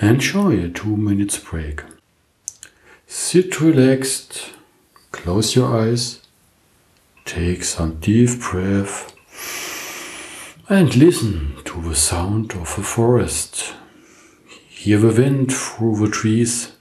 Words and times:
Enjoy 0.00 0.58
a 0.64 0.68
two 0.68 0.96
minutes 0.96 1.38
break. 1.38 1.82
Sit 3.06 3.60
relaxed, 3.60 4.50
close 5.12 5.54
your 5.54 5.76
eyes, 5.76 6.20
take 7.24 7.62
some 7.62 8.00
deep 8.00 8.40
breath, 8.40 9.14
and 10.68 10.96
listen 10.96 11.56
to 11.64 11.80
the 11.82 11.94
sound 11.94 12.52
of 12.52 12.74
the 12.74 12.82
forest. 12.82 13.74
Hear 14.68 14.98
the 14.98 15.22
wind 15.22 15.52
through 15.52 15.96
the 15.96 16.10
trees, 16.10 16.72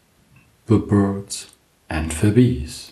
the 0.66 0.80
birds, 0.80 1.52
and 1.90 2.12
the 2.12 2.32
bees. 2.32 2.91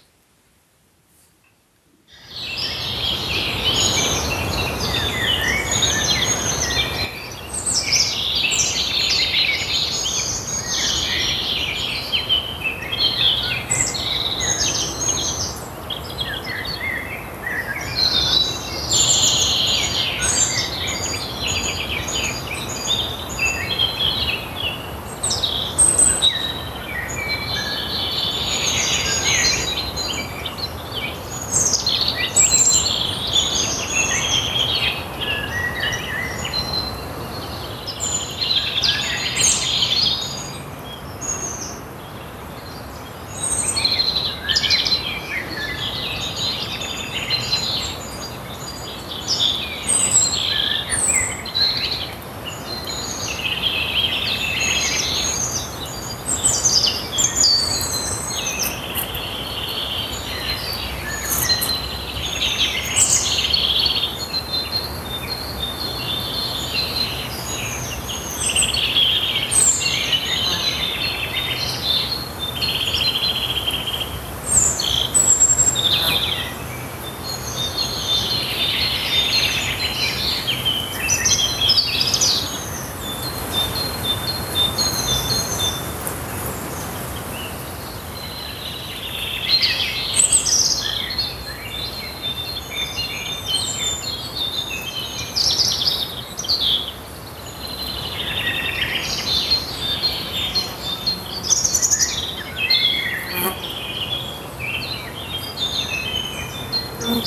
And 107.09 107.17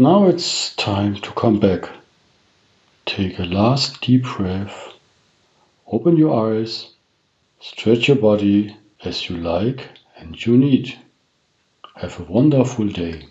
now 0.00 0.28
it's 0.28 0.74
time 0.76 1.16
to 1.16 1.30
come 1.32 1.60
back. 1.60 1.90
Take 3.04 3.38
a 3.38 3.44
last 3.44 4.00
deep 4.00 4.22
breath. 4.22 4.94
Open 5.86 6.16
your 6.16 6.50
eyes. 6.50 6.92
Stretch 7.60 8.08
your 8.08 8.16
body 8.16 8.74
as 9.04 9.28
you 9.28 9.36
like 9.36 9.86
and 10.16 10.46
you 10.46 10.56
need. 10.56 10.98
Have 11.96 12.18
a 12.18 12.22
wonderful 12.22 12.88
day. 12.88 13.28